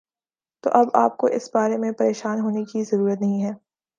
[0.63, 3.51] تو اب آ پ کو اس بارے میں پریشان ہونے کی ضرورت نہیں ہے